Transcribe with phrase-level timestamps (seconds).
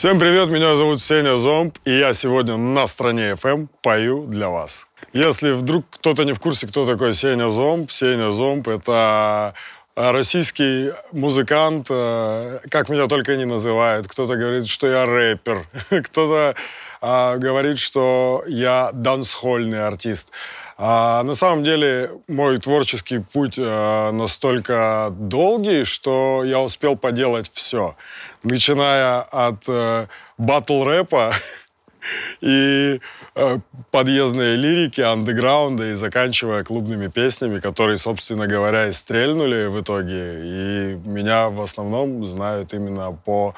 [0.00, 4.88] Всем привет, меня зовут Сеня Зомб, и я сегодня на стране FM пою для вас.
[5.12, 9.52] Если вдруг кто-то не в курсе, кто такой Сеня Зомб, Сеня Зомб— это
[9.94, 14.08] российский музыкант, э, как меня только не называют.
[14.08, 15.66] Кто-то говорит, что я рэпер,
[16.04, 16.54] кто-то
[17.02, 20.30] а, говорит, что я дансхольный артист.
[20.82, 27.96] А на самом деле мой творческий путь а, настолько долгий, что я успел поделать все.
[28.42, 30.06] Начиная от а,
[30.38, 31.34] батл-рэпа
[32.40, 32.98] и
[33.34, 33.58] э,
[33.90, 40.40] подъездной лирики, андеграунда и заканчивая клубными песнями, которые, собственно говоря, и стрельнули в итоге.
[40.42, 43.54] И меня в основном знают именно по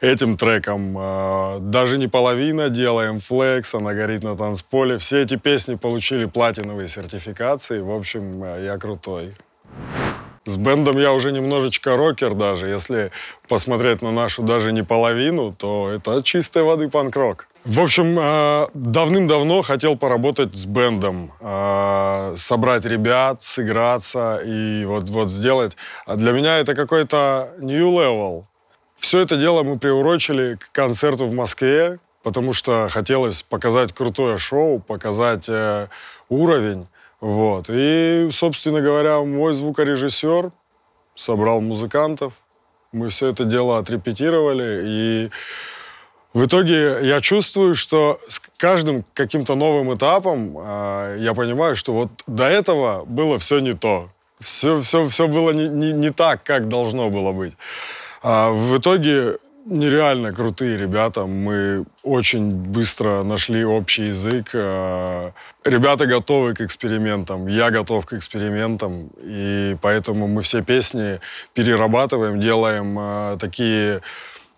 [0.00, 0.96] этим трекам.
[0.98, 4.98] Э, даже не половина делаем флекс, она горит на танцполе.
[4.98, 7.80] Все эти песни получили платиновые сертификации.
[7.80, 9.34] В общем, э, я крутой.
[10.46, 12.66] С бендом я уже немножечко рокер даже.
[12.66, 13.10] Если
[13.48, 17.46] посмотреть на нашу даже не половину, то это чистой воды панк-рок.
[17.64, 25.30] В общем, э, давным-давно хотел поработать с бендом, э, собрать ребят, сыграться и вот, вот
[25.30, 25.76] сделать.
[26.06, 28.44] А для меня это какой-то new level.
[28.96, 34.78] Все это дело мы приурочили к концерту в Москве, потому что хотелось показать крутое шоу,
[34.80, 35.88] показать э,
[36.30, 36.86] уровень.
[37.20, 37.66] Вот.
[37.68, 40.52] И, собственно говоря, мой звукорежиссер
[41.14, 42.32] собрал музыкантов.
[42.92, 44.82] Мы все это дело отрепетировали.
[44.84, 45.30] И
[46.32, 52.10] в итоге я чувствую, что с каждым каким-то новым этапом э, я понимаю, что вот
[52.26, 54.08] до этого было все не то.
[54.38, 57.54] Все, все, все было не, не, не так, как должно было быть.
[58.22, 61.26] А в итоге нереально крутые ребята.
[61.26, 64.50] Мы очень быстро нашли общий язык.
[64.54, 65.30] Э,
[65.64, 69.10] ребята готовы к экспериментам, я готов к экспериментам.
[69.22, 71.20] И поэтому мы все песни
[71.54, 74.00] перерабатываем, делаем э, такие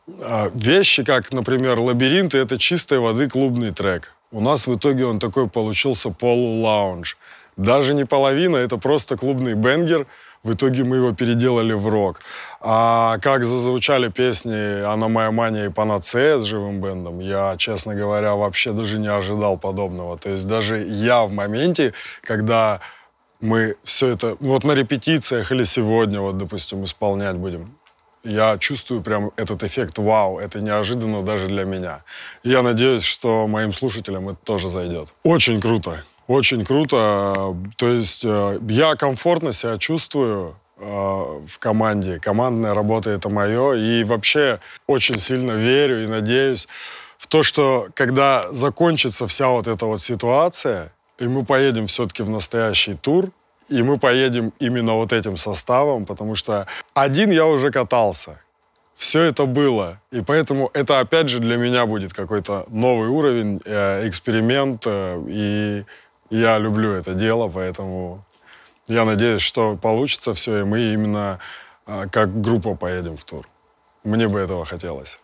[0.07, 4.15] э, вещи, как, например, «Лабиринты»— это чистой воды клубный трек.
[4.31, 7.19] У нас в итоге он такой получился полу-лаунж.
[7.59, 10.07] Даже не половина, это просто клубный бенгер—
[10.45, 12.21] в итоге мы его переделали в рок.
[12.61, 18.35] А как зазвучали песни «Она моя мания» и «Панацея» с живым бендом, я, честно говоря,
[18.35, 20.19] вообще даже не ожидал подобного.
[20.19, 21.93] То есть даже я в моменте,
[22.23, 22.81] когда
[23.41, 27.77] мы все это вот на репетициях или сегодня, вот, допустим, исполнять будем,
[28.25, 32.05] я чувствую прям этот эффект вау, это неожиданно даже для меня.
[32.45, 35.09] Я надеюсь, что моим слушателям это тоже зайдет.
[35.25, 36.05] Очень круто.
[36.27, 37.57] Очень круто.
[37.77, 42.21] То есть э, я комфортно себя чувствую э, в команде.
[42.21, 43.75] Командная работа— это мое.
[43.75, 46.69] И вообще очень сильно верю и надеюсь
[47.19, 52.31] в то, что когда закончится вся вот эта вот ситуация, и мы поедем все-таки в
[52.31, 53.31] настоящий тур,
[53.69, 58.41] и мы поедем именно вот этим составом, потому что один я уже катался.
[58.95, 60.01] Все это было.
[60.11, 64.87] И поэтому это, опять же, для меня будет какой-то новый уровень, э, эксперимент.
[64.87, 65.85] и
[66.33, 68.25] я люблю это дело, поэтому
[68.89, 71.39] я надеюсь, что получится все, и мы именно
[71.87, 73.47] а, как группа поедем в тур.
[74.03, 75.19] Мне бы этого хотелось.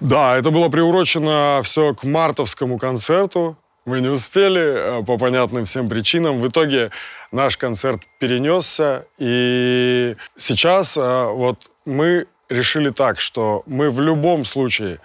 [0.00, 3.56] Да, это было приурочено все к мартовскому концерту.
[3.84, 6.40] Мы не успели а, по понятным всем причинам.
[6.40, 6.90] В итоге
[7.30, 14.98] наш концерт перенесся, и сейчас а, вот мы решили так, что мы в любом случае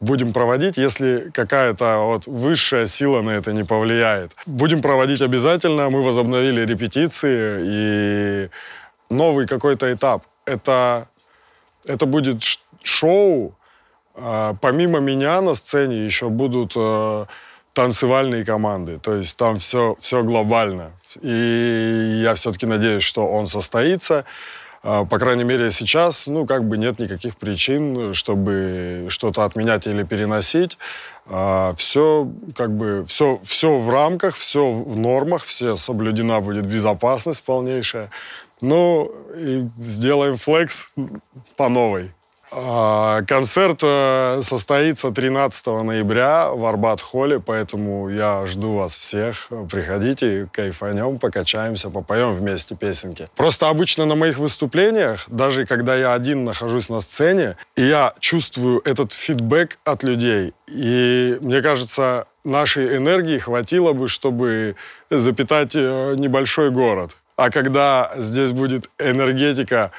[0.00, 4.32] будем проводить, если какая-то вот высшая сила на это не повлияет.
[4.46, 5.90] Будем проводить обязательно.
[5.90, 8.48] Мы возобновили репетиции и
[9.10, 10.24] новый какой-то этап.
[10.44, 11.08] Это,
[11.84, 12.42] это будет
[12.82, 13.54] шоу.
[14.14, 17.26] А, помимо меня на сцене еще будут э,
[17.72, 18.98] танцевальные команды.
[18.98, 20.92] То есть там все, все глобально.
[21.22, 24.24] И я все-таки надеюсь, что он состоится.
[24.90, 30.02] А, по крайней мере, сейчас, ну, как бы нет никаких причин, чтобы что-то отменять или
[30.02, 30.78] переносить.
[31.26, 32.26] А, все,
[32.56, 38.08] как бы, все, все в рамках, все в нормах, все соблюдена будет безопасность полнейшая.
[38.62, 40.90] Ну, и сделаем флекс
[41.58, 42.14] по новой.
[42.50, 49.48] А, концерт э, состоится 13 ноября в Арбат-холле, поэтому я жду вас всех.
[49.70, 53.26] Приходите, кайфанем, покачаемся, попоем вместе песенки.
[53.36, 59.12] Просто обычно на моих выступлениях, даже когда я один нахожусь на сцене, я чувствую этот
[59.12, 60.54] фидбэк от людей.
[60.68, 64.76] И мне кажется, нашей энергии хватило бы, чтобы
[65.10, 67.16] запитать э, небольшой город.
[67.36, 69.92] А когда здесь будет энергетика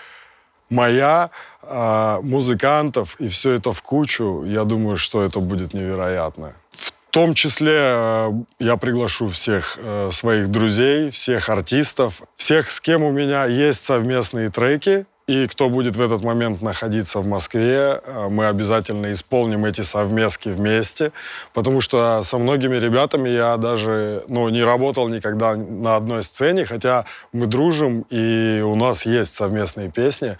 [0.69, 1.31] моя,
[1.61, 6.53] а, музыкантов, и все это в кучу, я думаю, что это будет невероятно.
[6.71, 13.01] В том числе э, я приглашу всех э, своих друзей, всех артистов, всех, с кем
[13.01, 18.29] у меня есть совместные треки, и кто будет в этот момент находиться в Москве, э,
[18.31, 21.11] мы обязательно исполним эти совместки вместе,
[21.53, 27.05] потому что со многими ребятами я даже ну, не работал никогда на одной сцене, хотя
[27.31, 30.37] мы дружим, и у нас есть совместные песни,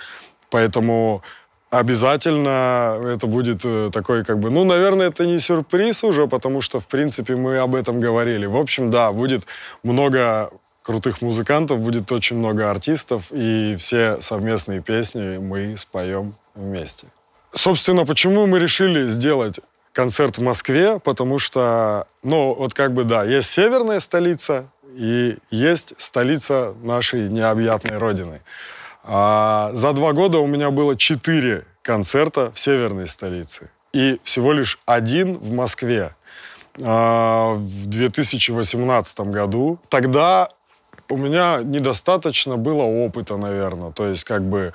[0.50, 1.22] поэтому
[1.72, 6.80] Обязательно это будет э, такой, как бы, ну, наверное, это не сюрприз уже, потому что,
[6.80, 8.48] в принципе, мы об этом говорили.
[8.48, 9.44] В общем, да, будет
[9.84, 10.50] много
[10.90, 17.06] крутых музыкантов, будет очень много артистов, и все совместные песни мы споем вместе.
[17.54, 19.60] Собственно, почему мы решили сделать
[19.94, 21.00] концерт в Москве?
[21.00, 28.00] Потому что, ну, вот как бы, да, есть северная столица, и есть столица нашей необъятной
[28.00, 28.42] родины.
[29.04, 34.80] А за два года у меня было четыре концерта в северной столице и всего лишь
[34.88, 36.16] один в Москве
[36.82, 39.78] а, в 2018 году.
[39.90, 40.50] Тогда
[41.10, 43.92] у меня недостаточно было опыта, наверное.
[43.92, 44.74] То есть как бы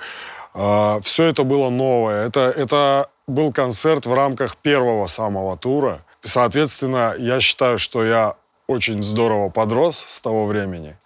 [0.53, 2.27] э, все это было новое.
[2.27, 6.01] Это, это был концерт в рамках первого самого тура.
[6.23, 8.35] Соответственно, я считаю, что я
[8.67, 10.97] очень здорово подрос с того времени.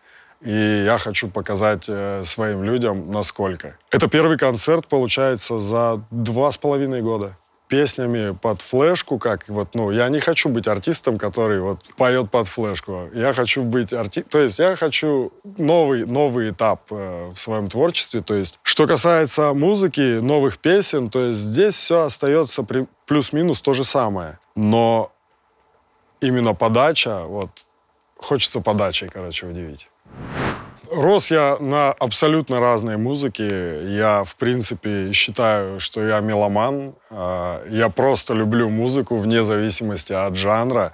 [0.41, 3.77] И я хочу показать э, своим людям, насколько.
[3.91, 7.35] Это первый концерт, получается, за два с половиной года
[7.69, 12.47] песнями под флешку, как вот, ну, я не хочу быть артистом, который вот поет под
[12.47, 13.09] флешку.
[13.13, 18.21] Я хочу быть артистом, то есть я хочу новый, новый этап э, в своем творчестве.
[18.21, 23.73] То есть, что касается музыки, новых песен, то есть здесь все остается при, плюс-минус то
[23.73, 24.39] же самое.
[24.55, 25.11] Но
[26.21, 27.51] именно подача, вот,
[28.17, 29.87] хочется подачей, короче, удивить.
[30.91, 33.81] Рос я на абсолютно разной музыке.
[33.95, 36.93] Я, в принципе, считаю, что я меломан.
[37.11, 40.91] А, я просто люблю музыку вне зависимости от жанра.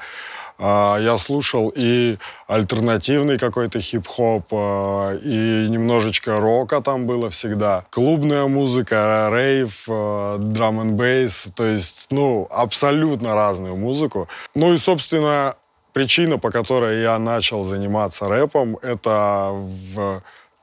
[0.57, 7.85] А, я слушал и альтернативный какой-то хип-хоп, а, и немножечко рока там было всегда.
[7.89, 14.27] Клубная музыка, рейв, драм н бейс, то есть, ну, абсолютно разную музыку.
[14.55, 15.55] Ну и, собственно,
[15.95, 20.21] причина, по которой я начал заниматься рэпом, это в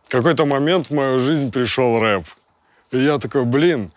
[0.08, 2.24] какой-то момент в мою жизнь пришел рэп.
[2.90, 3.90] И я такой, блин,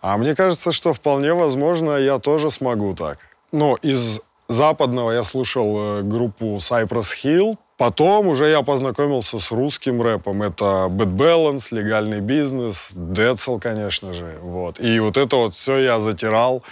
[0.00, 3.18] а мне кажется, что вполне возможно, я тоже смогу так.
[3.50, 7.56] Но из западного я слушал э, группу Cypress Hill.
[7.76, 10.42] Потом уже я познакомился с русским рэпом.
[10.42, 14.38] Это Bad Balance, Легальный бизнес, Децл, конечно же.
[14.40, 14.78] Вот.
[14.78, 16.62] И вот это вот все я затирал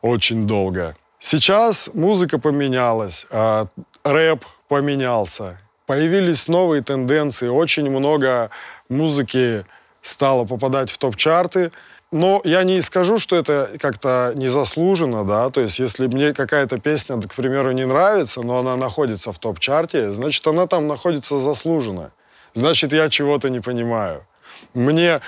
[0.00, 0.96] очень долго.
[1.22, 3.68] Сейчас музыка поменялась, а
[4.02, 5.56] рэп поменялся.
[5.86, 8.50] Появились новые тенденции, очень много
[8.88, 9.64] музыки
[10.02, 11.70] стало попадать в топ-чарты.
[12.10, 17.22] Но я не скажу, что это как-то незаслуженно, да, то есть если мне какая-то песня,
[17.22, 22.10] к примеру, не нравится, но она находится в топ-чарте, значит, она там находится заслуженно.
[22.52, 24.26] Значит, я чего-то не понимаю.
[24.74, 25.20] Мне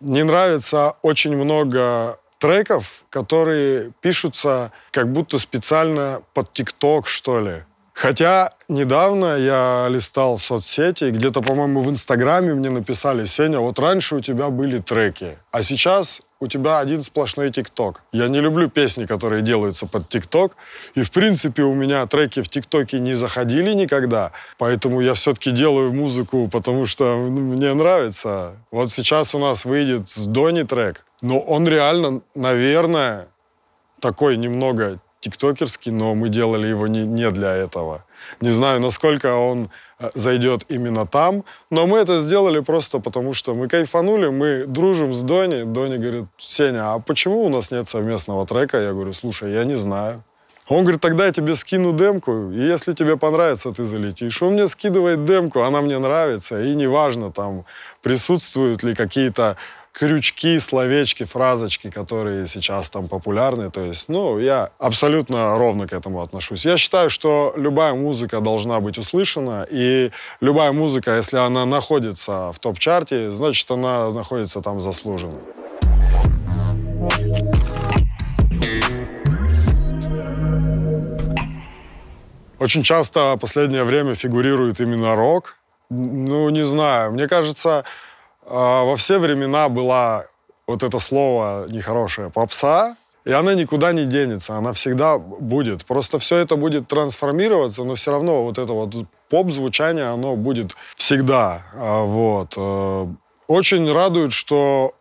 [0.00, 7.62] не нравится очень много треков, которые пишутся как будто специально под ТикТок, что ли.
[7.94, 14.20] Хотя недавно я листал соцсети, где-то, по-моему, в Инстаграме мне написали, Сеня, вот раньше у
[14.20, 18.02] тебя были треки, а сейчас у тебя один сплошной ТикТок.
[18.12, 20.56] Я не люблю песни, которые делаются под ТикТок,
[20.96, 25.92] и, в принципе, у меня треки в ТикТоке не заходили никогда, поэтому я все-таки делаю
[25.92, 28.56] музыку, потому что ну, мне нравится.
[28.72, 33.28] Вот сейчас у нас выйдет с Дони трек, но он реально, наверное,
[34.00, 38.04] такой немного тиктокерский, но мы делали его не, не для этого.
[38.40, 39.70] Не знаю, насколько он
[40.14, 45.22] зайдет именно там, но мы это сделали просто потому, что мы кайфанули, мы дружим с
[45.22, 45.64] Дони.
[45.64, 48.80] Дони говорит, Сеня, а почему у нас нет совместного трека?
[48.80, 50.22] Я говорю, слушай, я не знаю.
[50.68, 54.42] Он говорит, тогда я тебе скину демку, и если тебе понравится, ты залетишь.
[54.42, 57.64] Он мне скидывает демку, она мне нравится, и неважно, там
[58.00, 59.56] присутствуют ли какие-то
[59.92, 63.70] крючки, словечки, фразочки, которые сейчас там популярны.
[63.70, 66.64] То есть, ну, я абсолютно ровно к этому отношусь.
[66.64, 72.58] Я считаю, что любая музыка должна быть услышана, и любая музыка, если она находится в
[72.58, 75.40] топ-чарте, значит, она находится там заслуженно.
[82.58, 85.56] Очень часто в последнее время фигурирует именно рок.
[85.90, 87.84] Ну, не знаю, мне кажется,
[88.46, 90.26] во все времена была
[90.66, 95.84] вот это слово нехорошее попса, и она никуда не денется, она всегда будет.
[95.84, 98.94] Просто все это будет трансформироваться, но все равно вот это вот
[99.28, 101.62] поп-звучание, оно будет всегда.
[101.76, 102.54] А, вот.
[102.56, 103.06] Э,
[103.46, 104.94] очень радует, что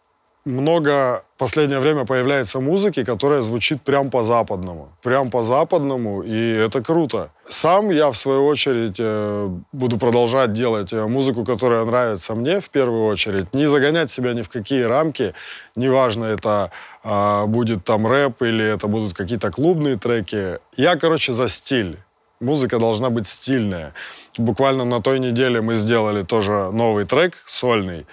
[0.45, 4.89] много в последнее время появляется музыки, которая звучит прям по-западному.
[5.03, 7.31] Прям по-западному, и это круто.
[7.47, 12.69] Сам я, в свою очередь, э, буду продолжать делать э, музыку, которая нравится мне, в
[12.69, 13.53] первую очередь.
[13.53, 15.33] Не загонять себя ни в какие рамки.
[15.75, 16.71] Неважно, это
[17.03, 20.59] а, будет там рэп или это будут какие-то клубные треки.
[20.75, 21.97] Я, короче, за стиль.
[22.39, 23.93] Музыка должна быть стильная.
[24.37, 28.07] Буквально на той неделе мы сделали тоже новый трек, сольный.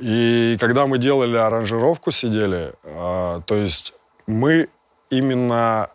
[0.00, 3.94] И когда мы делали аранжировку, сидели, э, то есть
[4.26, 4.68] мы
[5.10, 5.90] именно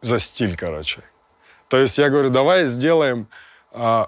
[0.00, 1.02] за стиль, короче.
[1.68, 3.28] То есть я говорю, давай сделаем
[3.72, 4.04] э,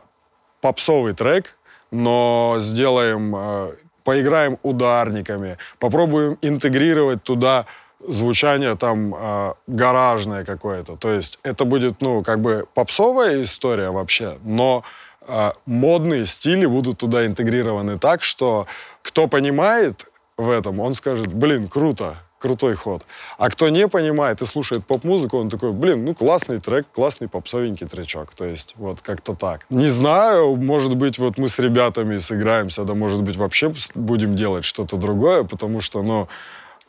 [0.61, 1.59] попсовый трек,
[1.91, 3.73] но сделаем, э,
[4.05, 7.67] поиграем ударниками, попробуем интегрировать туда
[8.01, 10.97] звучание там э, гаражное какое-то.
[10.97, 14.83] То есть это будет, ну, как бы попсовая история вообще, но
[15.27, 18.67] э, модные стили будут туда интегрированы так, что
[19.03, 23.05] кто понимает в этом, он скажет, блин, круто, крутой ход.
[23.39, 27.87] А кто не понимает и слушает поп-музыку, он такой, блин, ну классный трек, классный попсовенький
[27.87, 28.35] тречок.
[28.35, 29.67] То есть вот как-то так.
[29.69, 34.65] Не знаю, может быть, вот мы с ребятами сыграемся, да может быть вообще будем делать
[34.65, 36.29] что-то другое, потому что, ну,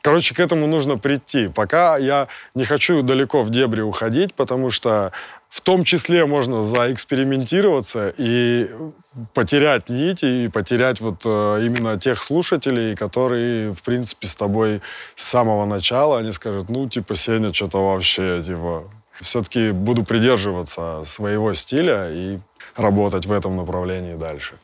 [0.01, 1.47] Короче, к этому нужно прийти.
[1.47, 5.11] Пока я не хочу далеко в дебри уходить, потому что
[5.49, 8.69] в том числе можно заэкспериментироваться и
[9.33, 14.81] потерять нить и потерять вот э, именно тех слушателей, которые, в принципе, с тобой
[15.15, 18.85] с самого начала, они скажут, ну, типа, Сеня, что-то вообще, типа,
[19.19, 22.39] все-таки буду придерживаться своего стиля и
[22.77, 24.55] работать в этом направлении дальше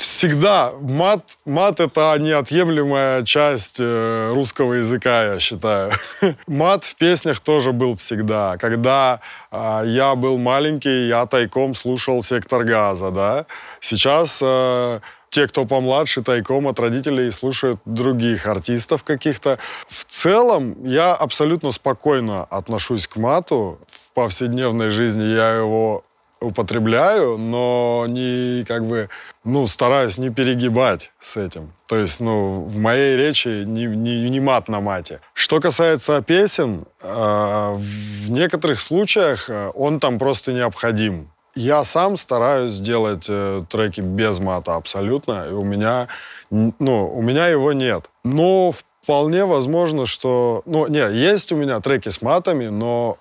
[0.00, 5.92] всегда мат, мат это неотъемлемая часть э, русского языка, я считаю.
[6.46, 8.56] мат в песнях тоже был всегда.
[8.56, 9.20] Когда
[9.52, 13.46] э, я был маленький, я тайком слушал «Сектор газа», да.
[13.80, 19.58] Сейчас э, те, кто помладше, тайком от родителей слушают других артистов каких-то.
[19.88, 23.78] В целом, я абсолютно спокойно отношусь к мату.
[23.86, 26.04] В повседневной жизни я его
[26.40, 29.08] употребляю, но не как бы,
[29.44, 31.72] ну, стараюсь не перегибать с этим.
[31.86, 35.20] То есть, ну, в моей речи не, не, не мат на мате.
[35.34, 41.30] Что касается песен, э, в некоторых случаях э, он там просто необходим.
[41.54, 46.08] Я сам стараюсь делать э, треки без мата абсолютно, и у меня,
[46.50, 48.08] ну, у меня его нет.
[48.24, 53.18] Но вполне возможно, что, ну, не, есть у меня треки с матами, но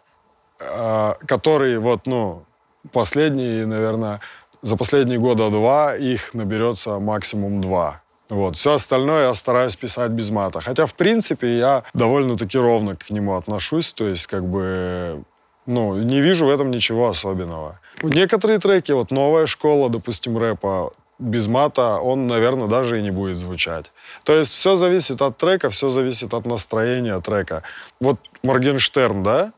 [0.59, 2.43] э, которые вот, ну,
[2.91, 4.19] последние, наверное,
[4.61, 8.01] за последние года два их наберется максимум два.
[8.29, 8.55] Вот.
[8.55, 10.61] Все остальное я стараюсь писать без мата.
[10.61, 13.91] Хотя, в принципе, я довольно-таки ровно к нему отношусь.
[13.91, 15.23] То есть, как бы,
[15.65, 17.79] ну, не вижу в этом ничего особенного.
[18.03, 23.37] Некоторые треки, вот новая школа, допустим, рэпа, без мата он, наверное, даже и не будет
[23.37, 23.91] звучать.
[24.23, 27.63] То есть все зависит от трека, все зависит от настроения трека.
[27.99, 29.51] Вот Моргенштерн, да,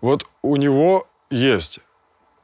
[0.00, 1.80] вот у него есть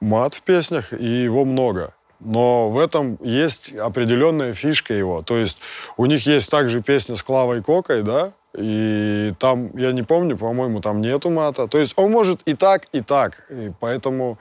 [0.00, 1.94] мат в песнях, и его много.
[2.20, 5.22] Но в этом есть определенная фишка его.
[5.22, 5.58] То есть
[5.96, 10.80] у них есть также песня с Клавой Кокой, да, и там, я не помню, по-моему,
[10.80, 11.68] там нету мата.
[11.68, 13.44] То есть он может и так, и так.
[13.50, 14.38] И поэтому,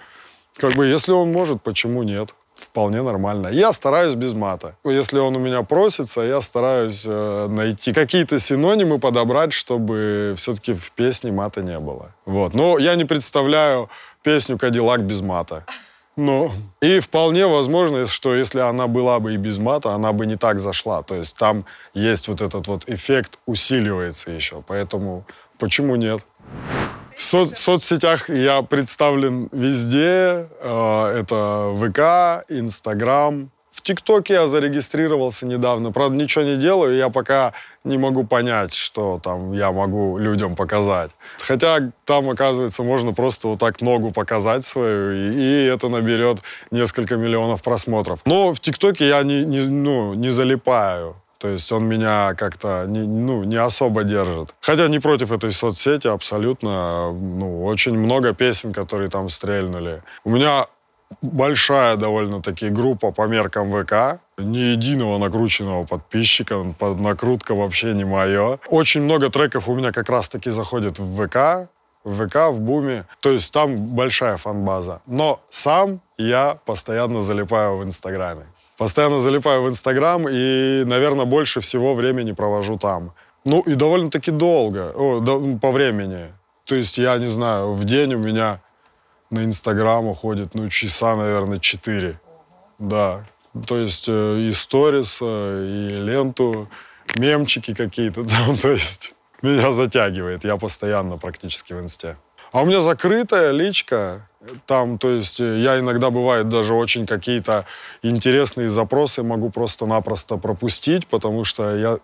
[0.56, 2.34] как бы, если он может, почему нет?
[2.78, 3.48] Вполне нормально.
[3.48, 4.76] Я стараюсь без мата.
[4.86, 10.92] Если он у меня просится, я стараюсь э, найти какие-то синонимы, подобрать, чтобы все-таки в
[10.92, 12.14] песне мата не было.
[12.28, 12.54] Вот.
[12.54, 13.90] Но я не представляю
[14.22, 15.66] песню «Кадиллак» без мата.
[16.18, 20.36] Ну, и вполне возможно, что если она была бы и без мата, она бы не
[20.36, 21.02] так зашла.
[21.02, 21.66] То есть там
[21.96, 24.62] есть вот этот вот эффект, усиливается еще.
[24.68, 25.26] Поэтому
[25.58, 26.22] почему нет?
[27.18, 30.48] В со- соцсетях я представлен везде.
[30.62, 35.92] Э, это ВК, Инстаграм, в ТикТоке я зарегистрировался недавно.
[35.92, 41.10] Правда, ничего не делаю, я пока не могу понять, что там я могу людям показать.
[41.40, 46.38] Хотя там, оказывается, можно просто вот так ногу показать свою, и, и это наберет
[46.70, 48.20] несколько миллионов просмотров.
[48.26, 51.16] Но в ТикТоке я не, не, ну, не залипаю.
[51.38, 54.54] То есть он меня как-то не, ну, не особо держит.
[54.62, 57.12] Хотя не против этой соцсети абсолютно.
[57.12, 60.02] Ну, очень много песен, которые там стрельнули.
[60.24, 60.68] У меня
[61.22, 64.22] большая довольно-таки группа по меркам ВК.
[64.38, 68.60] Ни единого накрученного подписчика, накрутка вообще не мое.
[68.70, 71.70] Очень много треков у меня как раз-таки заходит в ВК,
[72.04, 73.06] в ВК, в Буме.
[73.20, 75.02] То есть там большая фанбаза.
[75.08, 78.46] Но сам я постоянно залипаю в Инстаграме.
[78.78, 83.14] Постоянно залипаю в Инстаграм и, наверное, больше всего времени провожу там.
[83.44, 86.28] Ну и довольно-таки долго, о, до, по времени.
[86.66, 88.60] То есть я не знаю, в день у меня
[89.30, 92.20] на Инстаграм уходит, ну, часа, наверное, четыре.
[92.78, 93.26] Да.
[93.66, 96.70] То есть э, и сторис, э, и ленту
[97.16, 102.18] мемчики какие-то там, то есть меня затягивает, я постоянно практически в инсте.
[102.52, 104.28] А у меня закрытая личка,
[104.66, 107.66] там, то есть я иногда бывает даже очень какие-то
[108.04, 111.98] интересные запросы могу просто-напросто пропустить, потому что я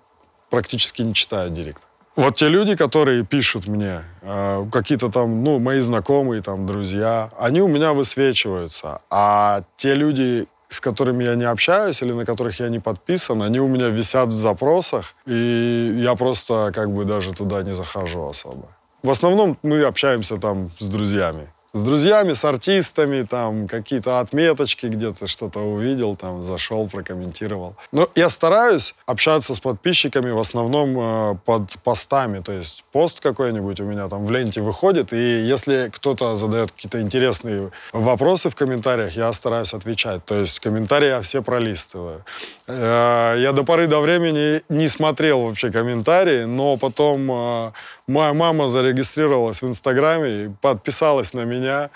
[0.50, 1.82] практически не читаю директ.
[2.16, 7.62] Вот те люди, которые пишут мне, э, какие-то там, ну, мои знакомые, там, друзья, они
[7.62, 9.02] у меня высвечиваются.
[9.10, 13.60] А те люди, с которыми я не общаюсь или на которых я не подписан, они
[13.60, 18.68] у меня висят в запросах, и я просто как бы даже туда не захожу особо.
[19.02, 25.28] В основном мы общаемся там с друзьями с друзьями, с артистами, там какие-то отметочки где-то
[25.28, 27.76] что-то увидел, там зашел, прокомментировал.
[27.92, 33.80] Но я стараюсь общаться с подписчиками в основном э, под постами, то есть пост какой-нибудь
[33.80, 39.18] у меня там в ленте выходит, и если кто-то задает какие-то интересные вопросы в комментариях,
[39.18, 40.24] я стараюсь отвечать.
[40.26, 42.24] То есть комментарии я все пролистываю.
[42.68, 47.72] Э, я до поры до времени не смотрел вообще комментарии, но потом э,
[48.08, 51.90] моя мама зарегистрировалась в Инстаграме и подписалась на меня.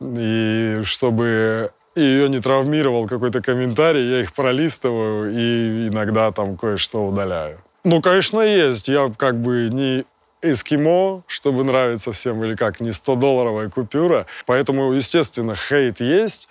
[0.00, 7.58] И чтобы ее не травмировал какой-то комментарий, я их пролистываю и иногда там кое-что удаляю.
[7.84, 8.88] Ну, конечно, есть.
[8.88, 10.04] Я как бы не
[10.40, 14.26] эскимо, чтобы нравиться всем, или как, не 100-долларовая купюра.
[14.46, 16.48] Поэтому, естественно, хейт есть,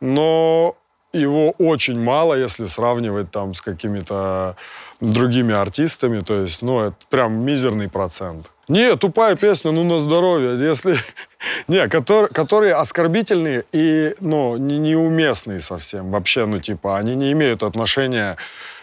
[0.00, 0.76] но
[1.12, 4.56] его очень мало, если сравнивать там с какими-то
[5.00, 6.20] другими артистами.
[6.20, 8.46] То есть, ну, это прям мизерный процент.
[8.68, 10.66] Не, тупая песня, ну на здоровье.
[10.66, 10.96] Если...
[11.68, 16.10] Не, которые, которые оскорбительные и, ну, не, неуместные совсем.
[16.10, 18.36] Вообще, ну, типа, они не имеют отношения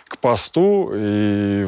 [0.07, 1.67] к посту и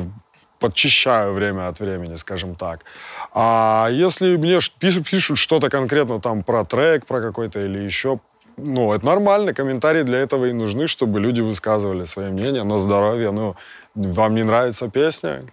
[0.59, 2.85] подчищаю время от времени, скажем так.
[3.33, 8.19] А если мне пишут, что-то конкретно там про трек, про какой-то или еще,
[8.57, 13.31] ну, это нормально, комментарии для этого и нужны, чтобы люди высказывали свое мнение на здоровье.
[13.31, 13.55] Ну,
[13.95, 15.43] вам не нравится песня?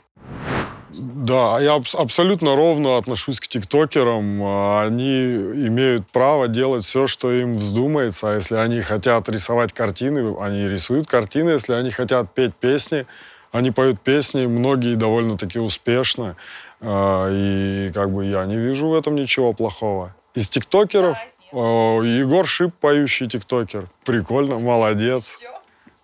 [0.92, 4.42] Да, я аб- абсолютно ровно отношусь к тиктокерам.
[4.80, 5.24] Они
[5.66, 8.32] имеют право делать все, что им вздумается.
[8.32, 11.50] А если они хотят рисовать картины, они рисуют картины.
[11.50, 13.06] Если они хотят петь песни,
[13.52, 14.46] они поют песни.
[14.46, 16.36] Многие довольно-таки успешно.
[16.80, 20.14] А, и как бы я не вижу в этом ничего плохого.
[20.34, 21.16] Из тиктокеров
[21.52, 23.88] Егор Шип, поющий тиктокер.
[24.04, 25.38] Прикольно, молодец.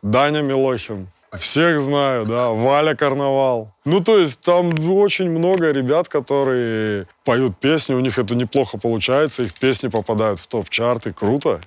[0.03, 1.09] Даня Милохин.
[1.33, 2.51] Всех знаю, да.
[2.51, 3.73] Валя Карнавал.
[3.85, 9.43] Ну, то есть там очень много ребят, которые поют песни, у них это неплохо получается,
[9.43, 11.13] их песни попадают в топ-чарты.
[11.13, 11.61] Круто.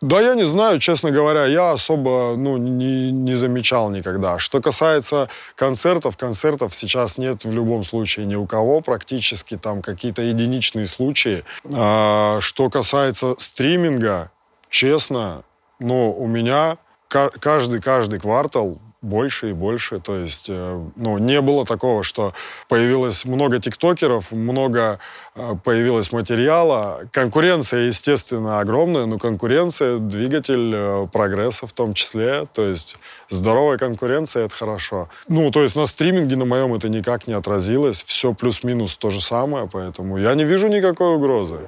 [0.00, 4.38] Да, я не знаю, честно говоря, я особо ну, не, не замечал никогда.
[4.38, 10.20] Что касается концертов, концертов сейчас нет в любом случае ни у кого, практически там какие-то
[10.20, 11.42] единичные случаи.
[11.74, 14.30] А, что касается стриминга,
[14.68, 15.42] честно,
[15.78, 16.76] ну, у меня
[17.08, 20.00] каждый, каждый квартал больше и больше.
[20.00, 22.32] То есть, э, ну, не было такого, что
[22.68, 24.98] появилось много тиктокеров, много
[25.36, 27.02] э, появилось материала.
[27.12, 32.46] Конкуренция, естественно, огромная, но конкуренция— двигатель э, прогресса в том числе.
[32.52, 32.96] То есть
[33.30, 35.08] здоровая конкуренция— это хорошо.
[35.28, 38.02] Ну, то есть на стриминге на моем это никак не отразилось.
[38.02, 41.58] Все плюс-минус то же самое, поэтому я не вижу никакой угрозы.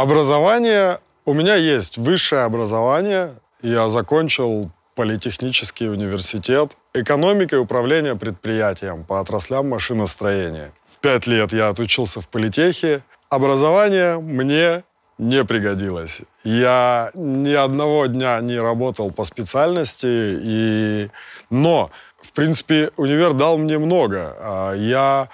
[0.00, 0.98] Образование.
[1.26, 3.34] У меня есть высшее образование.
[3.60, 6.74] Я закончил политехнический университет.
[6.94, 10.72] Экономика и управление предприятием по отраслям машиностроения.
[11.02, 13.02] Пять лет я отучился в политехе.
[13.28, 14.84] Образование мне
[15.18, 16.22] не пригодилось.
[16.44, 20.06] Я ни одного дня не работал по специальности,
[20.42, 21.10] и...
[21.50, 21.90] но,
[22.22, 24.34] в принципе, универ дал мне много.
[24.40, 25.28] А я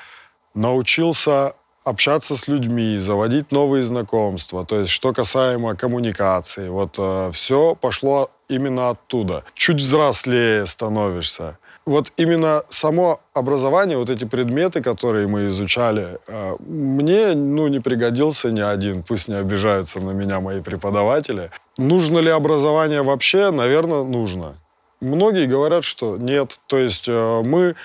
[0.55, 1.55] научился
[1.87, 4.67] общаться с людьми, заводить новые знакомства.
[4.67, 9.45] То есть, что касаемо коммуникации, вот э, все пошло именно оттуда.
[9.55, 11.59] Чуть взрослее становишься.
[11.87, 18.51] Вот именно само образование, вот эти предметы, которые мы изучали, э, мне ну, не пригодился
[18.51, 19.05] ни один.
[19.05, 21.51] Пусть не обижаются на меня мои преподаватели.
[21.79, 23.53] Нужно ли образование вообще?
[23.53, 24.55] Наверное, нужно.
[25.01, 26.59] Многие говорят, что нет.
[26.67, 27.77] То есть э, мы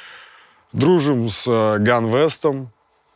[0.73, 2.71] дружим с э, Ганвестом,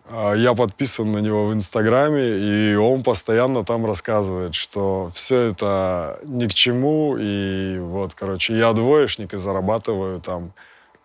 [0.10, 6.48] я подписан на него в Инстаграме, и он постоянно там рассказывает, что все это ни
[6.48, 10.54] к чему, и вот, короче, я двоечник и зарабатываю там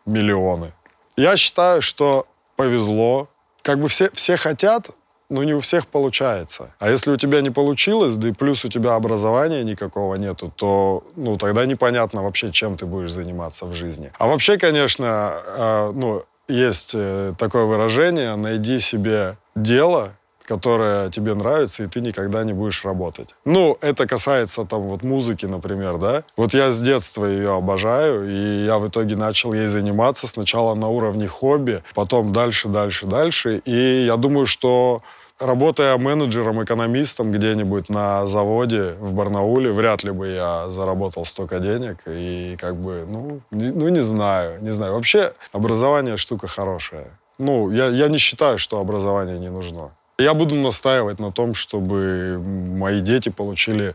[0.06, 0.72] миллионы.
[1.16, 3.28] Я считаю, что повезло.
[3.62, 4.90] Как бы все, все хотят,
[5.30, 6.74] но не у всех получается.
[6.78, 11.04] А если у тебя не получилось, да и плюс у тебя образования никакого нету, то
[11.16, 14.12] ну, тогда непонятно вообще, чем ты будешь заниматься в жизни.
[14.18, 20.12] А вообще, конечно, э, ну, есть э, такое выражение «найди себе дело,
[20.50, 23.36] которая тебе нравится, и ты никогда не будешь работать.
[23.44, 26.24] Ну, это касается там вот музыки, например, да.
[26.36, 30.88] Вот я с детства ее обожаю, и я в итоге начал ей заниматься сначала на
[30.88, 33.62] уровне хобби, потом дальше, дальше, дальше.
[33.64, 35.02] И я думаю, что
[35.40, 41.98] работая менеджером, экономистом где-нибудь на заводе в Барнауле, вряд ли бы я заработал столько денег.
[42.07, 44.94] И как бы, ну, не, ну, не знаю, не знаю.
[44.94, 47.18] Вообще, образование штука хорошая.
[47.38, 49.90] Ну, я, я не считаю, что образование не нужно.
[50.18, 53.94] Я буду настаивать на том, чтобы мои дети получили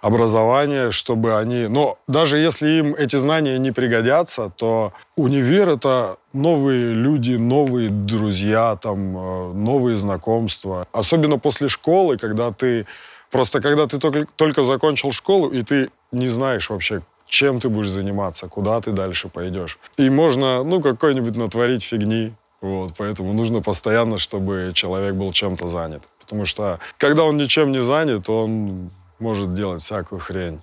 [0.00, 1.66] образование, чтобы они...
[1.66, 8.76] Но даже если им эти знания не пригодятся, то универ— это новые люди, новые друзья,
[8.76, 10.86] там, э, новые знакомства.
[10.92, 12.86] Особенно после школы, когда ты...
[13.30, 17.90] Просто когда ты только, только закончил школу, и ты не знаешь вообще, чем ты будешь
[17.90, 19.78] заниматься, куда ты дальше пойдешь.
[19.98, 22.32] И можно, ну, какой-нибудь натворить фигни.
[22.60, 26.02] Вот, поэтому нужно постоянно, чтобы человек был чем-то занят.
[26.20, 30.60] Потому что, когда он ничем не занят, он может делать всякую хрень.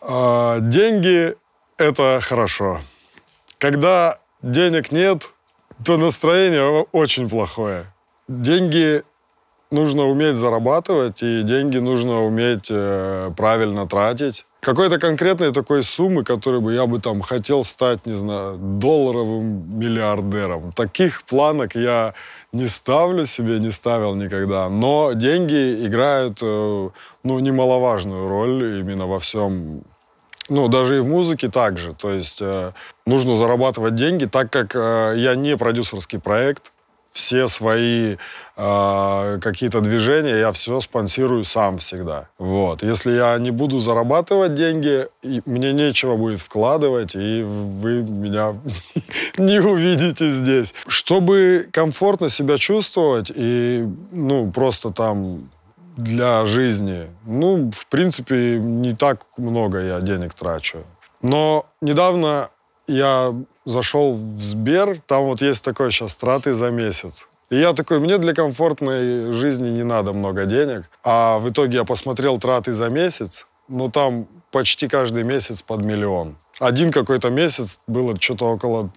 [0.00, 1.34] А, деньги—
[1.78, 2.80] это хорошо.
[3.58, 5.30] Когда денег нет,
[5.84, 7.86] то настроение очень плохое.
[8.28, 9.02] Деньги
[9.70, 14.46] нужно уметь зарабатывать, и деньги нужно уметь э, правильно тратить.
[14.64, 20.70] Какой-то конкретной такой суммы, которой бы я бы там хотел стать, не знаю, долларовым миллиардером.
[20.70, 22.14] Таких планок я
[22.52, 24.68] не ставлю себе, не ставил никогда.
[24.68, 26.88] Но деньги играют, э,
[27.24, 29.82] ну, немаловажную роль именно во всем
[30.48, 31.92] ну, даже и в музыке также.
[31.94, 32.72] То есть э,
[33.06, 36.71] нужно зарабатывать деньги, так как э, я не продюсерский проект,
[37.12, 38.16] все свои
[38.56, 42.28] э, какие-то движения я все спонсирую сам всегда.
[42.38, 42.82] Вот.
[42.82, 48.56] Если я не буду зарабатывать деньги, мне нечего будет вкладывать, и вы меня
[49.36, 50.74] не увидите здесь.
[50.86, 55.50] Чтобы комфортно себя чувствовать и ну, просто там
[55.96, 60.78] для жизни, ну, в принципе, не так много я денег трачу.
[61.20, 62.48] Но недавно
[62.86, 67.28] я зашел в Сбер, там вот есть такой сейчас траты за месяц.
[67.50, 70.88] И я такой, мне для комфортной жизни не надо много денег.
[71.04, 76.36] А в итоге я посмотрел траты за месяц, но там почти каждый месяц под миллион.
[76.60, 78.90] Один какой-то месяц было что-то около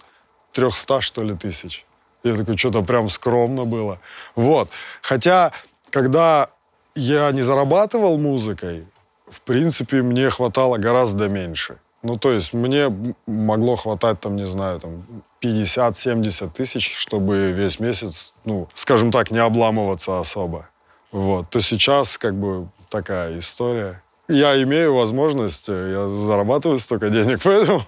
[0.53, 1.85] 300, что ли, тысяч.
[2.23, 3.99] Я такой, что-то прям скромно было.
[4.35, 4.69] Вот.
[5.01, 5.51] Хотя,
[5.89, 6.49] когда
[6.95, 8.87] я не зарабатывал музыкой,
[9.29, 11.77] в принципе, мне хватало гораздо меньше.
[12.05, 15.03] Ну, то есть мне могло хватать, там, не знаю, там,
[15.41, 20.69] 50-70 тысяч, чтобы весь месяц, ну, скажем так, не обламываться особо.
[21.11, 21.49] Вот.
[21.49, 24.03] То сейчас, как бы, такая история.
[24.27, 27.81] Я имею возможность, э, я зарабатываю столько денег, поэтому,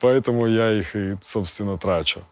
[0.00, 2.22] поэтому я их и, собственно, трачу.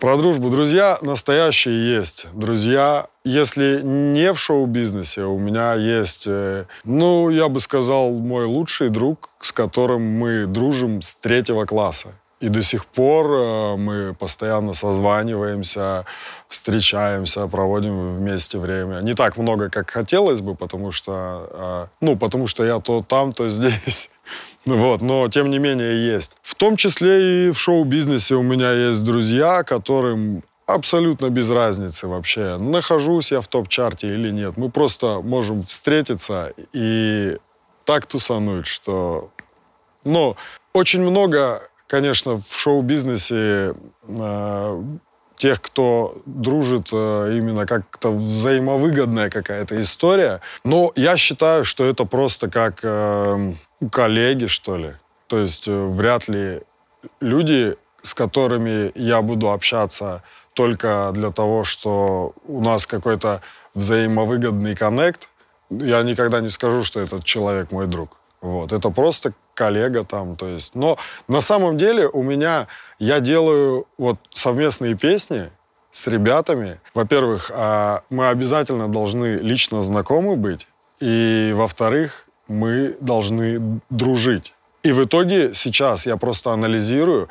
[0.00, 0.48] Про дружбу.
[0.48, 2.26] Друзья настоящие есть.
[2.32, 8.88] Друзья, если не в шоу-бизнесе, у меня есть, э, ну, я бы сказал, мой лучший
[8.88, 12.14] друг, с которым мы дружим с третьего класса.
[12.40, 16.06] И до сих пор э, мы постоянно созваниваемся,
[16.48, 19.00] встречаемся, проводим вместе время.
[19.02, 23.32] Не так много, как хотелось бы, потому что, э, ну, потому что я то там,
[23.34, 24.08] то здесь.
[24.66, 26.36] Вот, но тем не менее есть.
[26.42, 32.56] В том числе и в шоу-бизнесе у меня есть друзья, которым абсолютно без разницы вообще,
[32.58, 34.56] нахожусь я в топ-чарте или нет.
[34.56, 37.36] Мы просто можем встретиться и
[37.84, 39.30] так тусануть, что...
[40.04, 40.36] Ну,
[40.72, 43.74] очень много, конечно, в шоу-бизнесе
[44.08, 44.82] э,
[45.40, 50.40] тех, кто дружит, э, именно как-то взаимовыгодная какая-то история.
[50.64, 53.54] Но я считаю, что это просто как э,
[53.90, 54.92] коллеги, что ли.
[55.28, 56.60] То есть э, вряд ли
[57.20, 60.22] люди, с которыми я буду общаться
[60.52, 63.40] только для того, что у нас какой-то
[63.74, 65.28] взаимовыгодный коннект,
[65.70, 68.18] я никогда не скажу, что этот человек мой друг.
[68.42, 68.72] Вот.
[68.72, 70.74] Это просто коллега там, то есть.
[70.74, 70.96] Но
[71.28, 72.66] на самом деле у меня,
[72.98, 75.50] я делаю вот совместные песни
[75.90, 76.80] с ребятами.
[76.94, 80.66] Во-первых, а, мы обязательно должны лично знакомы быть.
[80.98, 84.54] И, во-вторых, мы должны дружить.
[84.82, 87.28] И в итоге сейчас я просто анализирую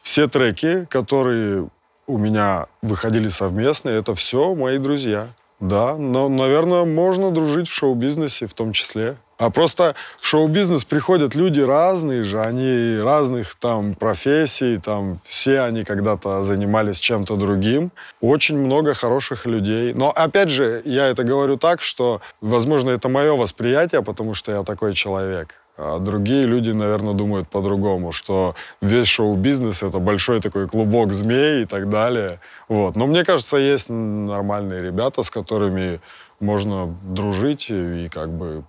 [0.00, 1.68] все треки, которые
[2.06, 5.26] у меня выходили совместно, это все мои друзья.
[5.58, 9.16] Да, но, наверное, можно дружить в шоу-бизнесе в том числе.
[9.36, 15.84] А просто в шоу-бизнес приходят люди разные же, они разных там профессий, там все они
[15.84, 17.90] когда-то занимались чем-то другим.
[18.20, 19.92] Очень много хороших людей.
[19.92, 24.62] Но опять же, я это говорю так, что, возможно, это мое восприятие, потому что я
[24.62, 25.56] такой человек.
[25.76, 31.64] А другие люди, наверное, думают по-другому, что весь шоу-бизнес— это большой такой клубок змей и
[31.64, 32.38] так далее.
[32.68, 32.94] Вот.
[32.94, 36.00] Но мне кажется, есть нормальные ребята, с которыми
[36.38, 38.62] можно дружить и как бы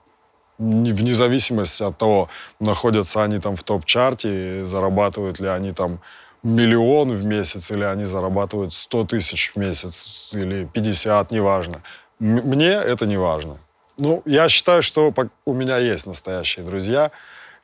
[0.58, 6.00] вне зависимости от того, находятся они там в топ-чарте, зарабатывают ли они там
[6.44, 11.82] миллион в месяц, или они зарабатывают 100 тысяч в месяц, или 50, неважно.
[12.20, 13.58] Мне это не важно.
[13.98, 15.14] Ну, я считаю, что
[15.46, 17.12] у меня есть настоящие друзья,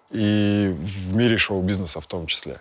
[0.09, 2.59] и в мире шоу-бизнеса в том числе.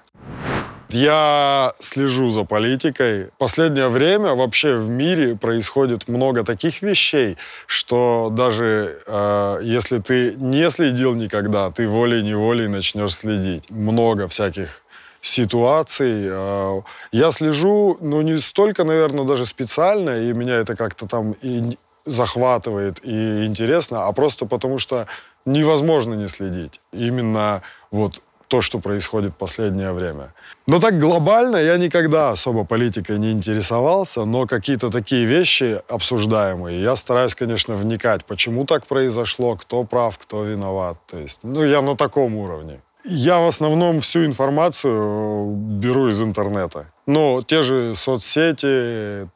[0.93, 3.29] Я слежу за политикой.
[3.39, 10.69] Последнее время вообще в мире происходит много таких вещей, что даже э, если ты не
[10.71, 13.71] следил никогда, ты волей-неволей начнешь следить.
[13.71, 14.83] Много всяких
[15.23, 16.27] ситуаций.
[16.29, 16.81] Э,
[17.13, 22.99] я слежу, ну, не столько, наверное, даже специально, и меня это как-то там и захватывает
[23.05, 25.07] и интересно, а просто потому что
[25.45, 26.81] невозможно не следить.
[26.93, 30.35] Именно вот то, что происходит в последнее время.
[30.67, 36.97] Но так глобально я никогда особо политикой не интересовался, но какие-то такие вещи обсуждаемые, я
[36.97, 40.97] стараюсь, конечно, вникать, почему так произошло, кто прав, кто виноват.
[41.07, 42.81] То есть, ну, я на таком уровне.
[43.05, 46.87] Я в основном всю информацию беру из интернета.
[47.07, 49.29] Но те же соцсети,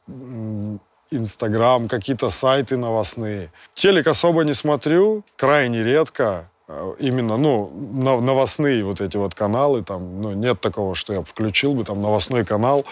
[1.11, 3.49] Инстаграм, какие-то сайты новостные.
[3.73, 6.49] Телек особо не смотрю, крайне редко.
[6.67, 7.71] Э, именно, ну,
[8.21, 12.43] новостные вот эти вот каналы, там, ну, нет такого, что я включил бы там новостной
[12.43, 12.85] канал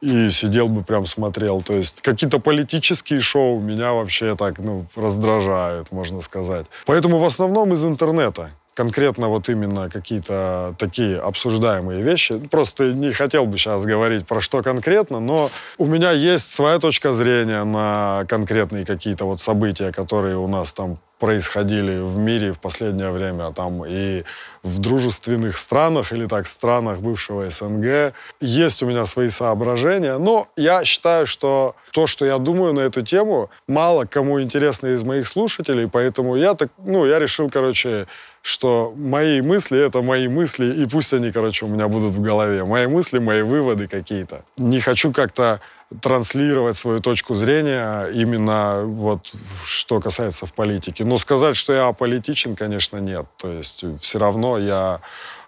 [0.00, 1.62] и сидел бы прям смотрел.
[1.62, 6.66] То есть какие-то политические шоу меня вообще так, ну, раздражают, можно сказать.
[6.86, 12.38] Поэтому в основном из интернета конкретно вот именно какие-то такие обсуждаемые вещи.
[12.38, 17.14] Просто не хотел бы сейчас говорить про что конкретно, но у меня есть своя точка
[17.14, 23.10] зрения на конкретные какие-то вот события, которые у нас там происходили в мире в последнее
[23.10, 24.24] время, там и
[24.66, 28.12] в дружественных странах или так странах бывшего СНГ.
[28.40, 33.02] Есть у меня свои соображения, но я считаю, что то, что я думаю на эту
[33.02, 38.06] тему, мало кому интересно из моих слушателей, поэтому я так, ну, я решил, короче,
[38.42, 42.64] что мои мысли— это мои мысли, и пусть они, короче, у меня будут в голове.
[42.64, 44.44] Мои мысли, мои выводы какие-то.
[44.56, 45.60] Не хочу как-то
[46.00, 49.32] транслировать свою точку зрения именно вот
[49.64, 51.04] что касается в политике.
[51.04, 53.26] Но сказать, что я аполитичен, конечно, нет.
[53.36, 55.00] То есть все равно я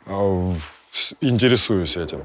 [0.06, 0.54] э,
[1.20, 2.24] интересуюсь этим.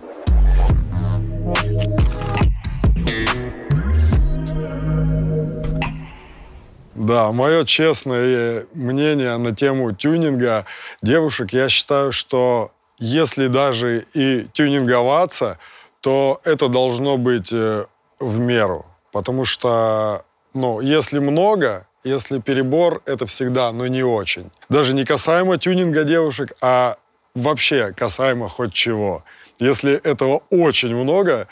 [6.96, 10.66] Да, мое честное мнение на тему тюнинга
[11.02, 15.58] девушек, я считаю, что если даже и тюнинговаться,
[16.00, 17.86] то это должно быть э,
[18.20, 18.86] в меру.
[19.12, 24.52] Потому что, ну, если много, если перебор, это всегда, но не очень.
[24.70, 26.98] Даже не касаемо тюнинга девушек, а
[27.36, 29.24] вообще касаемо хоть чего.
[29.60, 31.48] Если этого очень много,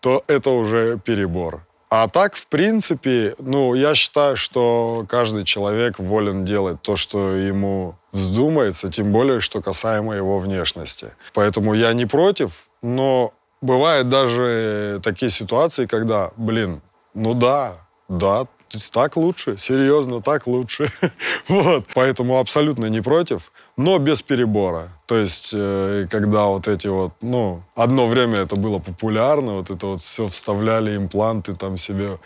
[0.00, 1.62] то это уже перебор.
[1.90, 7.96] А так, в принципе, ну, я считаю, что каждый человек волен делать то, что ему
[8.12, 11.12] вздумается, тем более, что касаемо его внешности.
[11.34, 16.80] Поэтому я не против, но бывают даже такие ситуации, когда, блин,
[17.12, 17.76] ну да,
[18.08, 18.46] да,
[18.92, 20.92] так лучше, серьезно, так лучше.
[21.48, 24.90] вот, поэтому абсолютно не против но без перебора.
[25.06, 29.86] То есть, э, когда вот эти вот, ну, одно время это было популярно, вот это
[29.86, 32.18] вот все вставляли импланты там себе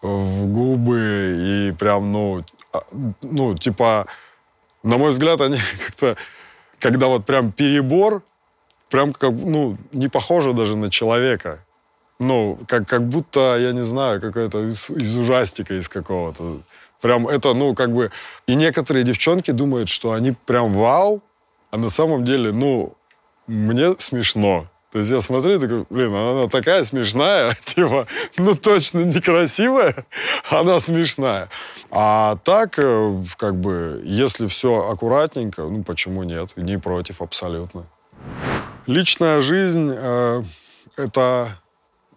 [0.00, 2.80] в губы и прям, ну, а,
[3.22, 4.06] ну, типа,
[4.82, 6.16] на мой взгляд, они как-то,
[6.78, 8.22] когда вот прям перебор,
[8.88, 11.64] прям как, ну, не похоже даже на человека.
[12.18, 16.60] Ну, как, как будто, я не знаю, какой-то из, из ужастика из какого-то.
[17.00, 18.10] Прям это, ну, как бы...
[18.46, 21.20] И некоторые девчонки думают, что они прям вау,
[21.70, 22.94] а на самом деле, ну,
[23.46, 24.66] мне смешно.
[24.92, 30.04] То есть я смотрю и такой, блин, она такая смешная, типа, ну точно некрасивая,
[30.50, 31.48] она смешная.
[31.90, 36.52] А так, э, как бы, если все аккуратненько, ну почему нет?
[36.56, 37.84] Не против абсолютно.
[38.86, 40.42] Личная жизнь э,—
[40.96, 41.61] это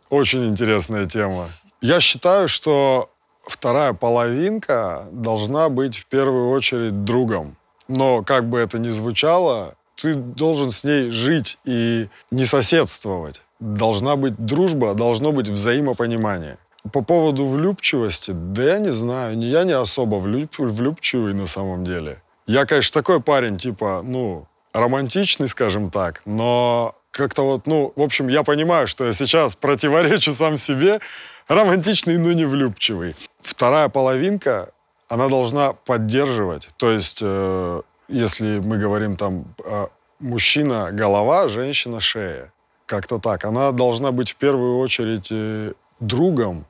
[0.10, 1.50] очень интересная тема.
[1.82, 3.10] Я считаю, что
[3.44, 7.56] вторая половинка должна быть в первую очередь другом.
[7.88, 13.42] Но как бы это ни звучало, ты должен с ней жить и не соседствовать.
[13.60, 16.58] Должна быть дружба, должно быть взаимопонимание.
[16.92, 22.22] По поводу влюбчивости, да я не знаю, я не особо влюб, влюбчивый на самом деле.
[22.48, 28.28] Я, конечно, такой парень, типа, ну, романтичный, скажем так, но как-то вот, ну, в общем,
[28.28, 31.00] я понимаю, что я сейчас противоречу сам себе,
[31.48, 33.16] романтичный, но не влюбчивый.
[33.42, 34.70] Вторая половинка,
[35.08, 36.68] она должна поддерживать.
[36.78, 39.88] То есть, э, если мы говорим там а,
[40.20, 42.52] мужчина голова, женщина шея.
[42.86, 43.46] Как-то так.
[43.46, 46.66] Она должна быть в первую очередь э, другом,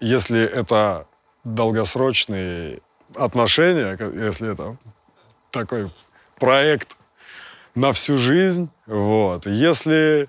[0.00, 1.06] если это
[1.44, 2.80] долгосрочные
[3.14, 4.76] отношения, если это
[5.52, 5.88] такой
[6.40, 6.96] проект
[7.74, 8.70] на всю жизнь.
[8.86, 9.46] Вот.
[9.46, 10.28] Если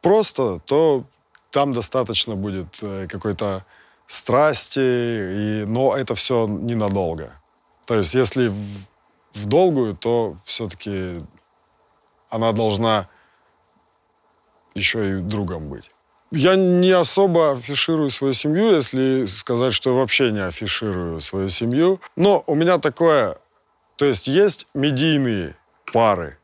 [0.00, 1.04] просто, то
[1.50, 3.64] там достаточно будет э, какой-то
[4.06, 7.32] страсти, и, но это все ненадолго.
[7.86, 8.66] То есть если в,
[9.34, 11.20] в долгую, то все-таки
[12.30, 13.08] она должна
[14.74, 15.90] еще и другом быть.
[16.30, 22.00] Я не особо афиширую свою семью, если сказать, что вообще не афиширую свою семью.
[22.16, 23.36] Но у меня такое,
[23.96, 25.56] то есть есть медийные
[25.92, 26.38] пары,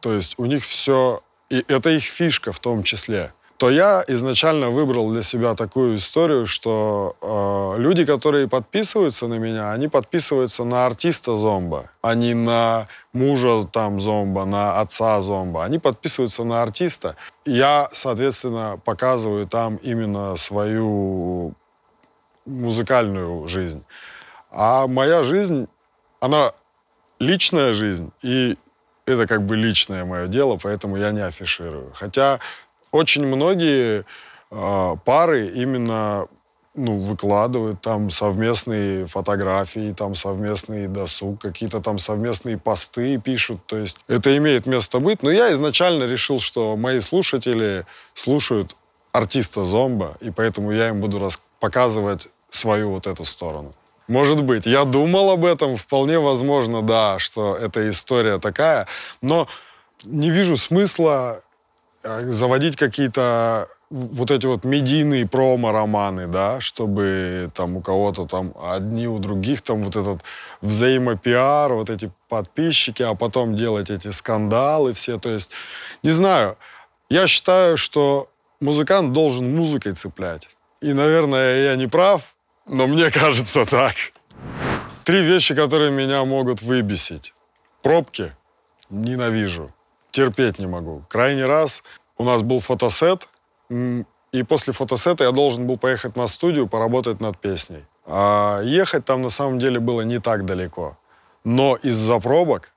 [0.00, 4.70] то есть у них все, и это их фишка в том числе то я изначально
[4.70, 10.86] выбрал для себя такую историю, что э, люди, которые подписываются на меня, они подписываются на
[10.86, 15.64] артиста зомба, а не на мужа там зомба, на отца зомба.
[15.64, 17.16] Они подписываются на артиста.
[17.44, 21.54] Я, соответственно, показываю там именно свою
[22.46, 23.84] музыкальную жизнь.
[24.52, 25.66] А моя жизнь,
[26.20, 26.52] она
[27.18, 28.56] личная жизнь, и
[29.08, 31.92] это как бы личное мое дело, поэтому я не афиширую.
[31.94, 32.40] Хотя
[32.92, 34.04] очень многие
[34.50, 36.26] э, пары именно
[36.74, 43.66] ну, выкладывают там совместные фотографии, там совместный досуг, какие-то там совместные посты пишут.
[43.66, 45.22] То есть это имеет место быть.
[45.22, 48.76] Но я изначально решил, что мои слушатели слушают
[49.12, 53.74] артиста Зомба, и поэтому я им буду показывать свою вот эту сторону.
[54.08, 54.66] Может быть.
[54.66, 58.86] Я думал об этом, вполне возможно, да, что эта история такая,
[59.20, 59.46] но
[60.04, 61.42] не вижу смысла
[62.02, 69.08] а, заводить какие-то вот эти вот медийные промо-романы, да, чтобы там у кого-то там одни
[69.08, 70.22] у других там вот этот
[70.60, 75.18] взаимопиар, вот эти подписчики, а потом делать эти скандалы все.
[75.18, 75.50] То есть,
[76.02, 76.56] не знаю,
[77.08, 78.28] я считаю, что
[78.60, 80.48] музыкант должен музыкой цеплять.
[80.82, 82.34] И, наверное, я не прав,
[82.68, 83.94] но мне кажется так.
[85.04, 87.34] Три вещи, которые меня могут выбесить.
[87.82, 88.32] Пробки
[88.90, 89.72] ненавижу
[90.10, 91.04] терпеть не могу.
[91.08, 91.82] Крайний раз
[92.16, 93.28] у нас был фотосет,
[94.32, 97.84] и после фотосета я должен был поехать на студию, поработать над песней.
[98.06, 100.98] А ехать там на самом деле было не так далеко.
[101.44, 102.72] Но из-за пробок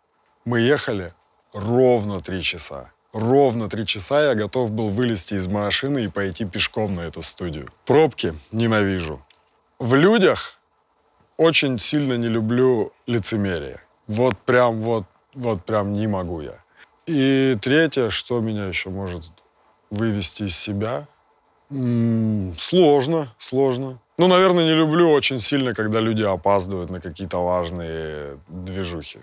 [0.45, 1.13] мы ехали
[1.53, 2.91] ровно три часа.
[3.13, 7.67] Ровно три часа я готов был вылезти из машины и пойти пешком на эту студию.
[7.85, 9.19] Пробки ненавижу.
[9.81, 10.59] В людях
[11.37, 13.81] очень сильно не люблю лицемерие.
[14.05, 16.63] Вот прям вот, вот прям не могу я.
[17.07, 19.23] И третье, что меня еще может
[19.89, 21.07] вывести из себя,
[21.71, 23.97] м-м, сложно, сложно.
[24.19, 29.17] Ну, наверное, не люблю очень сильно, когда люди опаздывают на какие-то важные движухи.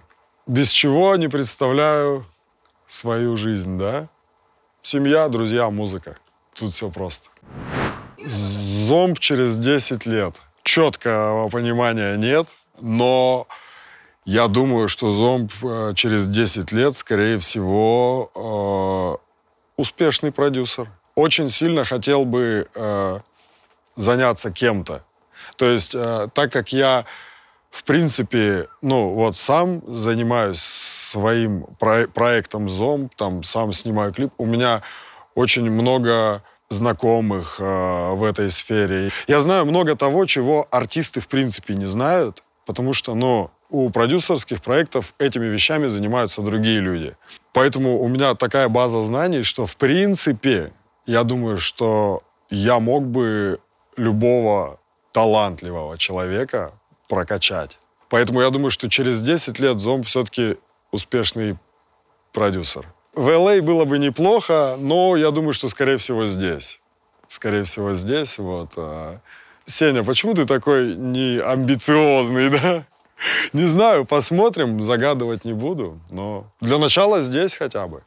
[0.49, 2.27] Без чего не представляю
[2.85, 4.09] свою жизнь, да?
[4.83, 6.17] Семья, друзья, музыка.
[6.53, 7.31] Тут все просто.
[8.27, 10.43] Зомб через 10 лет.
[10.73, 12.47] Четкого понимания нет,
[12.79, 13.49] но
[14.27, 18.31] я думаю, что зомб э, через 10 лет, скорее всего,
[19.25, 20.89] э, успешный продюсер.
[21.15, 23.19] Очень сильно хотел бы э,
[23.97, 25.07] заняться кем-то.
[25.57, 25.93] То есть,
[26.35, 27.07] так как я,
[27.71, 34.45] в принципе, ну, вот сам занимаюсь своим про- проектом «Зомб», там, сам снимаю клип, у
[34.45, 34.83] меня
[35.35, 39.11] очень много знакомых э, в этой сфере.
[39.27, 44.63] Я знаю много того, чего артисты, в принципе, не знают, потому что, ну, у продюсерских
[44.63, 47.17] проектов этими вещами занимаются другие люди.
[47.53, 50.73] Поэтому у меня такая база знаний, что в принципе
[51.07, 53.59] я думаю, что я мог бы
[53.97, 54.79] любого
[55.13, 56.73] талантливого человека
[57.09, 57.79] прокачать.
[58.09, 60.57] Поэтому я думаю, что через 10 лет Зомб все-таки
[60.93, 61.59] успешный
[62.33, 62.87] продюсер.
[63.19, 66.81] В LA а было бы неплохо, но я думаю, что, скорее всего, здесь.
[67.27, 68.39] Скорее всего, здесь.
[68.39, 68.75] Вот.
[68.77, 69.19] А.
[69.65, 72.85] Сеня, почему ты такой не амбициозный, да?
[73.53, 78.05] Не знаю, посмотрим, загадывать не буду, но для начала здесь хотя бы.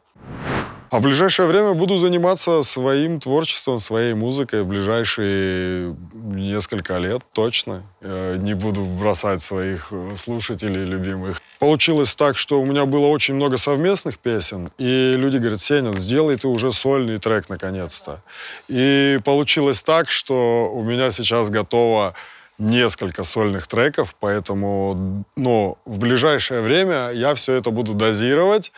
[0.89, 7.83] А в ближайшее время буду заниматься своим творчеством, своей музыкой в ближайшие несколько лет точно.
[8.01, 11.41] Я не буду бросать своих э, слушателей любимых.
[11.61, 16.35] Получилось так, что у меня было очень много совместных песен, и люди говорят, Сеня, сделай
[16.35, 18.23] ты уже сольный трек наконец-то.
[18.67, 22.15] И получилось так, что у меня сейчас готово
[22.57, 28.71] несколько сольных треков, поэтому ну, в ближайшее время я все это буду дозировать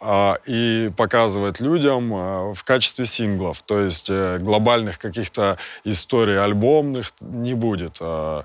[0.00, 3.60] а, и показывать людям а, в качестве синглов.
[3.62, 7.96] То есть а, глобальных каких-то историй альбомных не будет.
[7.98, 8.44] А,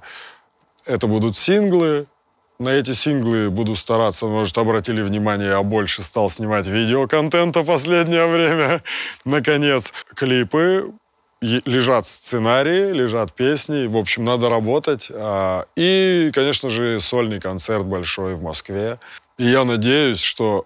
[0.87, 2.07] это будут синглы,
[2.59, 4.25] на эти синглы буду стараться.
[4.25, 8.81] Может, обратили внимание, я больше стал снимать видеоконтента последнее время.
[9.25, 10.93] Наконец, клипы,
[11.41, 13.87] лежат сценарии, лежат песни.
[13.87, 15.09] В общем, надо работать.
[15.13, 18.99] А, и, конечно же, сольный концерт большой в Москве.
[19.37, 20.65] И я надеюсь, что,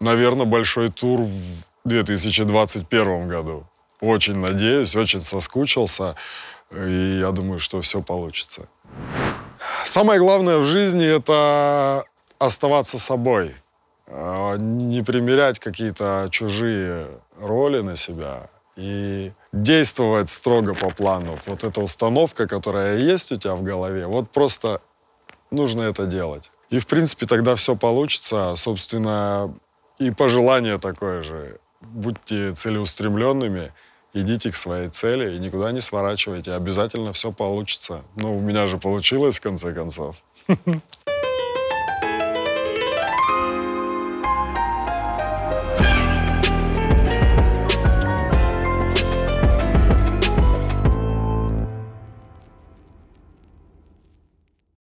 [0.00, 3.66] наверное, большой тур в 2021 году.
[4.00, 6.14] Очень надеюсь, очень соскучился.
[6.70, 8.68] И я думаю, что все получится.
[9.88, 12.04] Самое главное в жизни— это
[12.38, 13.54] оставаться собой.
[14.06, 17.06] А, не примерять какие-то чужие
[17.40, 21.38] роли на себя и действовать строго по плану.
[21.46, 24.82] Вот эта установка, которая есть у тебя в голове, вот просто
[25.50, 26.50] нужно это делать.
[26.68, 28.56] И, в принципе, тогда все получится.
[28.56, 29.54] Собственно,
[29.98, 31.60] и пожелание такое же.
[31.80, 33.72] Будьте целеустремленными,
[34.14, 36.52] идите к своей цели и никуда не сворачивайте.
[36.52, 38.04] Обязательно все получится.
[38.16, 40.16] Ну, у меня же получилось, в конце концов.